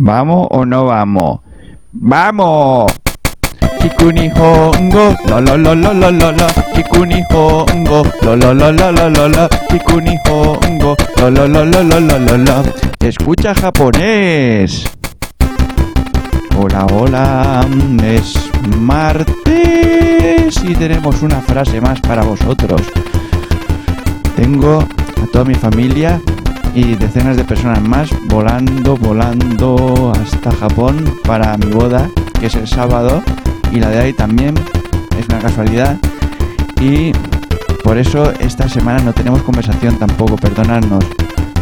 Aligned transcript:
¿Vamos 0.00 0.46
o 0.52 0.64
no 0.64 0.84
vamos? 0.84 1.40
¡Vamos! 1.90 2.92
Chikuni 3.82 4.30
hongo, 4.36 5.16
lo 5.26 5.40
lo 5.40 5.56
lo 5.56 5.92
lo 5.92 6.08
lo. 12.38 12.62
Escucha 13.00 13.52
japonés. 13.56 14.84
Hola, 16.56 16.86
hola, 16.92 17.66
es 18.04 18.50
martes 18.78 19.34
y 20.62 20.74
tenemos 20.76 21.22
una 21.22 21.40
frase 21.40 21.80
más 21.80 22.00
para 22.00 22.22
vosotros. 22.22 22.82
Tengo 24.36 24.78
a 24.80 25.26
toda 25.32 25.44
mi 25.44 25.56
familia 25.56 26.20
y 26.78 26.94
decenas 26.94 27.36
de 27.36 27.42
personas 27.42 27.82
más 27.82 28.08
volando, 28.26 28.96
volando 28.96 30.12
hasta 30.14 30.52
Japón 30.52 31.12
para 31.24 31.56
mi 31.56 31.72
boda, 31.72 32.08
que 32.38 32.46
es 32.46 32.54
el 32.54 32.68
sábado, 32.68 33.20
y 33.72 33.80
la 33.80 33.90
de 33.90 33.98
ahí 33.98 34.12
también, 34.12 34.54
es 35.18 35.26
una 35.28 35.40
casualidad. 35.40 35.96
Y 36.80 37.10
por 37.82 37.98
eso 37.98 38.32
esta 38.38 38.68
semana 38.68 39.02
no 39.02 39.12
tenemos 39.12 39.42
conversación 39.42 39.98
tampoco, 39.98 40.36
perdonadnos. 40.36 41.04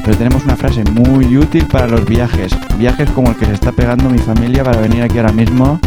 Pero 0.05 0.19
tenemos 0.19 0.45
una 0.45 0.55
frase 0.55 0.85
muy 0.85 1.35
útil 1.39 1.65
para 1.65 1.87
los 1.89 2.05
viajes. 2.05 2.53
Viajes 2.79 3.11
como 3.11 3.31
el 3.31 3.37
que 3.37 3.47
se 3.47 3.55
está 3.55 3.73
pegando 3.73 4.11
mi 4.11 4.19
familia 4.19 4.65
para 4.65 4.83
venir 4.83 5.03
aquí 5.03 5.17
ahora 5.17 5.33
mismo 5.33 5.81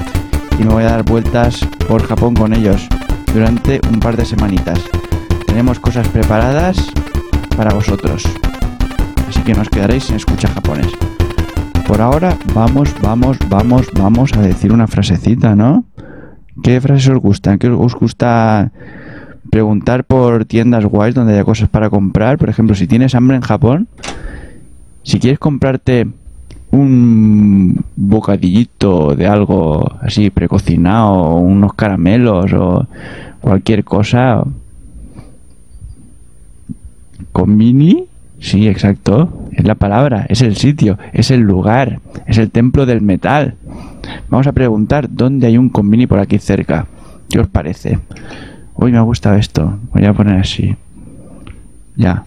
y 0.57 0.63
me 0.63 0.73
voy 0.73 0.84
a 0.84 0.89
dar 0.89 1.03
vueltas 1.03 1.67
por 1.87 2.03
Japón 2.07 2.34
con 2.34 2.53
ellos 2.53 2.87
durante 3.31 3.79
un 3.91 3.99
par 3.99 4.17
de 4.17 4.25
semanitas. 4.25 4.79
Tenemos 5.45 5.79
cosas 5.79 6.07
preparadas 6.07 6.91
para 7.55 7.75
vosotros. 7.75 8.23
Así 9.29 9.43
que 9.43 9.53
nos 9.53 9.69
quedaréis 9.69 10.05
sin 10.05 10.15
escuchar 10.15 10.51
japonés. 10.51 10.91
Por 11.85 12.01
ahora 12.01 12.35
vamos, 12.55 12.95
vamos, 12.99 13.37
vamos, 13.47 13.87
vamos 13.93 14.33
a 14.33 14.41
decir 14.41 14.73
una 14.73 14.87
frasecita, 14.87 15.55
¿no? 15.55 15.85
¿Qué 16.63 16.81
frases 16.81 17.09
os 17.09 17.20
gustan? 17.20 17.59
¿Qué 17.59 17.70
os 17.70 17.93
gusta 17.93 18.71
preguntar 19.51 20.04
por 20.04 20.45
tiendas 20.45 20.84
guays 20.84 21.13
donde 21.13 21.34
haya 21.34 21.43
cosas 21.43 21.70
para 21.70 21.91
comprar? 21.91 22.39
Por 22.39 22.49
ejemplo, 22.49 22.76
si 22.76 22.87
tienes 22.87 23.13
hambre 23.13 23.37
en 23.37 23.43
Japón, 23.43 23.87
si 25.04 25.20
quieres 25.20 25.37
comprarte 25.37 26.07
un 26.71 27.84
bocadillito 27.95 29.15
de 29.15 29.27
algo 29.27 29.91
así 30.01 30.32
precocinado, 30.32 31.35
unos 31.35 31.76
caramelos 31.76 32.51
o 32.54 32.87
cualquier 33.41 33.84
cosa, 33.84 34.43
con 37.32 37.55
mini, 37.55 38.09
sí, 38.40 38.68
exacto, 38.68 39.48
es 39.51 39.65
la 39.65 39.76
palabra, 39.76 40.26
es 40.29 40.41
el 40.41 40.55
sitio, 40.55 40.98
es 41.13 41.32
el 41.32 41.41
lugar, 41.41 41.99
es 42.27 42.37
el 42.37 42.51
templo 42.51 42.85
del 42.85 43.01
metal. 43.01 43.55
Vamos 44.29 44.48
a 44.48 44.51
preguntar 44.51 45.09
dónde 45.09 45.48
hay 45.48 45.57
un 45.57 45.70
combini 45.70 46.07
por 46.07 46.20
aquí 46.20 46.40
cerca. 46.40 46.87
¿Qué 47.29 47.40
os 47.40 47.48
parece? 47.48 47.99
Uy, 48.76 48.91
me 48.91 48.98
ha 48.98 49.01
gustado 49.01 49.35
esto. 49.35 49.77
Voy 49.93 50.05
a 50.05 50.13
poner 50.13 50.40
así. 50.40 50.76
Ya. 51.95 52.23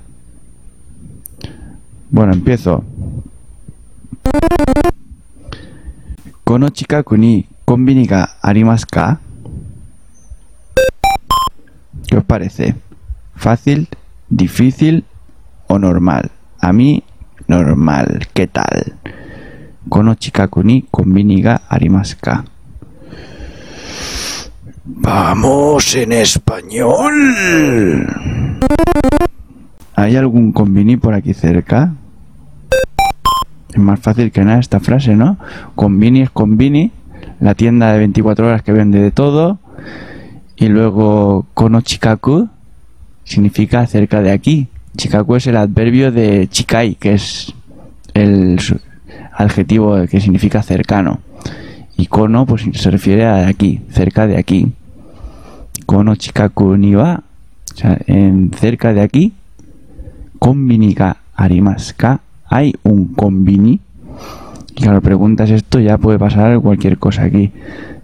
Bueno, 2.10 2.34
empiezo. 2.34 2.84
Kono 6.44 6.68
chikaku 6.68 7.16
ni 7.16 7.46
konbini 7.64 8.06
ga 8.06 8.36
arimasu 8.42 8.86
ka? 8.90 9.18
¿Qué 12.06 12.16
os 12.16 12.24
parece? 12.24 12.74
¿Fácil, 13.34 13.88
difícil 14.28 15.04
o 15.72 15.78
normal? 15.78 16.30
A 16.60 16.72
mí, 16.72 17.02
normal. 17.48 18.28
¿Qué 18.34 18.46
tal? 18.46 18.92
Kono 19.88 20.14
chikaku 20.14 20.62
ni 20.62 20.82
konbini 20.90 21.40
ga 21.40 21.62
arimasu 21.68 22.16
ka? 22.20 22.44
Vamos 24.84 25.96
en 25.96 26.12
español. 26.12 27.16
¿Hay 29.96 30.16
algún 30.16 30.52
convini 30.52 30.96
por 30.96 31.14
aquí 31.14 31.32
cerca? 31.32 31.94
Es 33.72 33.78
más 33.78 34.00
fácil 34.00 34.30
que 34.30 34.44
nada 34.44 34.60
esta 34.60 34.78
frase, 34.80 35.16
¿no? 35.16 35.38
Convini 35.74 36.20
es 36.20 36.30
convini, 36.30 36.92
la 37.40 37.54
tienda 37.54 37.92
de 37.92 37.98
24 37.98 38.46
horas 38.46 38.62
que 38.62 38.72
vende 38.72 39.00
de 39.00 39.10
todo. 39.10 39.58
Y 40.56 40.68
luego 40.68 41.46
kono 41.54 41.80
chikaku 41.80 42.48
significa 43.24 43.86
cerca 43.86 44.20
de 44.20 44.32
aquí. 44.32 44.68
Chikaku 44.96 45.36
es 45.36 45.46
el 45.46 45.56
adverbio 45.56 46.12
de 46.12 46.48
chikai, 46.48 46.96
que 46.96 47.14
es 47.14 47.54
el 48.14 48.58
adjetivo 49.32 50.06
que 50.06 50.20
significa 50.20 50.62
cercano. 50.62 51.20
Y 51.96 52.06
kono 52.06 52.46
pues 52.46 52.64
se 52.72 52.90
refiere 52.90 53.24
a 53.26 53.48
aquí, 53.48 53.80
cerca 53.90 54.26
de 54.26 54.36
aquí. 54.36 54.72
Kono 55.86 56.14
chikaku 56.16 56.76
ni 56.76 56.94
wa, 56.94 57.22
o 57.72 57.76
sea, 57.76 57.98
en 58.06 58.50
cerca 58.54 58.92
de 58.92 59.00
aquí, 59.00 59.32
konbini 60.38 60.94
ga 60.94 61.16
arimasu 61.34 61.94
ka? 61.96 62.20
Hay 62.46 62.74
un 62.82 63.14
konbini. 63.14 63.80
Y 64.76 64.82
claro, 64.82 65.00
preguntas 65.00 65.50
esto, 65.50 65.80
ya 65.80 65.98
puede 65.98 66.18
pasar 66.18 66.58
cualquier 66.60 66.98
cosa 66.98 67.24
aquí. 67.24 67.50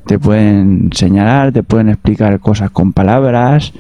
Te 0.09 0.19
pueden 0.19 0.89
señalar, 0.95 1.53
te 1.53 1.63
pueden 1.63 1.91
explicar 1.91 2.41
cosas 2.41 2.71
con 2.71 2.95
palabras. 2.95 3.75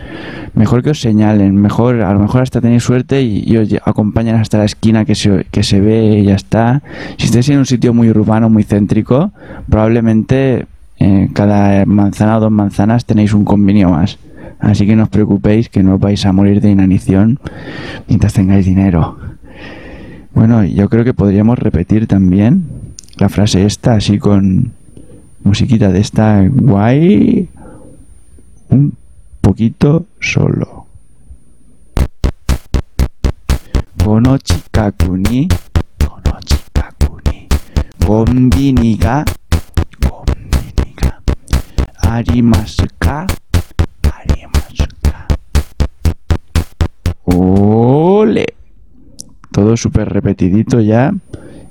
Mejor 0.55 0.83
que 0.83 0.91
os 0.91 1.00
señalen, 1.00 1.56
mejor, 1.56 2.03
a 2.03 2.12
lo 2.12 2.21
mejor 2.21 2.43
hasta 2.43 2.61
tenéis 2.61 2.83
suerte 2.83 3.22
y, 3.22 3.56
os 3.56 3.75
acompañan 3.83 4.37
hasta 4.37 4.59
la 4.59 4.66
esquina 4.66 5.06
que 5.06 5.15
se, 5.15 5.47
que 5.50 5.62
se 5.62 5.81
ve 5.81 6.19
y 6.19 6.25
ya 6.25 6.34
está. 6.34 6.83
Si 7.16 7.25
estáis 7.25 7.49
en 7.49 7.61
un 7.61 7.65
sitio 7.65 7.94
muy 7.94 8.11
urbano, 8.11 8.50
muy 8.50 8.65
céntrico, 8.65 9.33
probablemente 9.71 10.66
eh, 10.99 11.31
cada 11.33 11.87
manzana 11.87 12.37
o 12.37 12.41
dos 12.41 12.53
manzanas 12.53 13.06
tenéis 13.06 13.33
un 13.33 13.47
convenio 13.47 13.89
más. 13.89 14.19
Así 14.60 14.87
que 14.87 14.97
no 14.97 15.05
os 15.05 15.09
preocupéis 15.09 15.71
que 15.71 15.83
no 15.83 15.97
vais 15.97 16.27
a 16.27 16.33
morir 16.33 16.60
de 16.60 16.69
inanición 16.69 17.41
mientras 18.06 18.34
tengáis 18.34 18.66
dinero. 18.66 19.16
Bueno, 20.34 20.62
yo 20.62 20.91
creo 20.91 21.05
que 21.05 21.15
podríamos 21.15 21.59
repetir 21.59 22.06
también 22.06 22.65
la 23.16 23.31
frase 23.31 23.65
esta, 23.65 23.95
así 23.95 24.19
con 24.19 24.77
musiquita 25.43 25.88
de 25.91 26.00
esta 26.00 26.44
guay, 26.49 27.49
un 28.71 28.93
poquito 29.41 30.06
solo. 30.21 30.87
Kono 34.03 34.38
chikaku 34.38 35.16
ni, 35.16 35.48
kono 35.98 36.38
chikaku 36.44 37.21
ni, 37.27 37.47
konbini 38.04 38.97
ga, 38.97 39.25
konbini 40.00 40.94
ga, 40.97 41.21
arimasu 42.00 42.87
ka. 42.98 43.27
¡Ole! 47.31 48.54
Todo 49.53 49.77
súper 49.77 50.09
repetidito 50.09 50.81
ya 50.81 51.12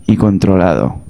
y 0.05 0.15
controlado. 0.15 1.06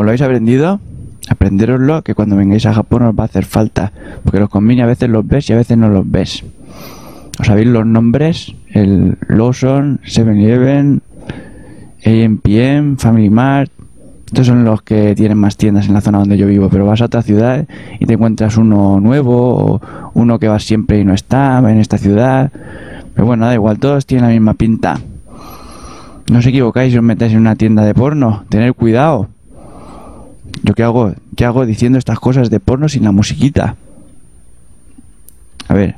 ¿Os 0.00 0.06
lo 0.06 0.12
habéis 0.12 0.22
aprendido? 0.22 0.80
Aprenderoslo 1.28 2.00
que 2.00 2.14
cuando 2.14 2.34
vengáis 2.34 2.64
a 2.64 2.72
Japón 2.72 3.02
os 3.02 3.14
va 3.14 3.24
a 3.24 3.26
hacer 3.26 3.44
falta. 3.44 3.92
Porque 4.24 4.40
los 4.40 4.48
convini 4.48 4.80
a 4.80 4.86
veces 4.86 5.10
los 5.10 5.28
ves 5.28 5.50
y 5.50 5.52
a 5.52 5.56
veces 5.56 5.76
no 5.76 5.90
los 5.90 6.10
ves. 6.10 6.42
¿Os 7.38 7.46
sabéis 7.46 7.68
los 7.68 7.84
nombres? 7.84 8.54
El 8.70 9.18
Lawson, 9.28 10.00
7-Eleven, 10.06 11.02
AMPM, 12.02 12.96
Family 12.96 13.28
Mart. 13.28 13.70
Estos 14.24 14.46
son 14.46 14.64
los 14.64 14.80
que 14.80 15.14
tienen 15.14 15.36
más 15.36 15.58
tiendas 15.58 15.86
en 15.86 15.92
la 15.92 16.00
zona 16.00 16.20
donde 16.20 16.38
yo 16.38 16.46
vivo. 16.46 16.70
Pero 16.70 16.86
vas 16.86 17.02
a 17.02 17.04
otra 17.04 17.20
ciudad 17.20 17.66
y 17.98 18.06
te 18.06 18.14
encuentras 18.14 18.56
uno 18.56 19.00
nuevo 19.00 19.54
o 19.54 19.80
uno 20.14 20.38
que 20.38 20.48
va 20.48 20.58
siempre 20.60 20.98
y 20.98 21.04
no 21.04 21.12
está 21.12 21.58
en 21.58 21.78
esta 21.78 21.98
ciudad. 21.98 22.50
Pero 23.12 23.26
bueno, 23.26 23.44
da 23.44 23.52
igual, 23.52 23.78
todos 23.78 24.06
tienen 24.06 24.28
la 24.28 24.32
misma 24.32 24.54
pinta. 24.54 24.98
No 26.30 26.38
os 26.38 26.46
equivocáis 26.46 26.90
si 26.90 26.96
os 26.96 27.04
metáis 27.04 27.34
en 27.34 27.40
una 27.40 27.54
tienda 27.54 27.84
de 27.84 27.92
porno. 27.92 28.44
Tener 28.48 28.72
cuidado. 28.72 29.28
¿Yo 30.70 30.74
qué 30.74 30.84
hago? 30.84 31.12
¿Qué 31.34 31.44
hago 31.44 31.66
diciendo 31.66 31.98
estas 31.98 32.20
cosas 32.20 32.48
de 32.48 32.60
porno 32.60 32.88
sin 32.88 33.02
la 33.02 33.10
musiquita? 33.10 33.74
A 35.66 35.74
ver. 35.74 35.96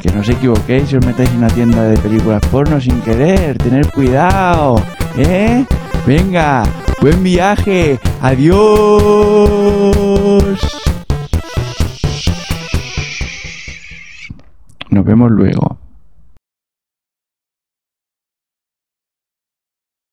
Que 0.00 0.10
no 0.10 0.20
os 0.20 0.28
equivoquéis 0.30 0.88
si 0.88 0.96
os 0.96 1.04
metáis 1.04 1.28
en 1.32 1.36
una 1.36 1.48
tienda 1.48 1.82
de 1.82 1.98
películas 1.98 2.40
porno 2.50 2.80
sin 2.80 2.98
querer. 3.02 3.58
Tener 3.58 3.92
cuidado. 3.92 4.76
¿Eh? 5.18 5.66
Venga. 6.06 6.62
Buen 7.02 7.22
viaje. 7.22 8.00
Adiós. 8.22 8.56
Nos 14.88 15.04
vemos 15.04 15.30
luego. 15.30 15.83